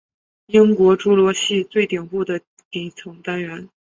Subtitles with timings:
[0.47, 3.69] 英国侏罗系最顶部的地层单元。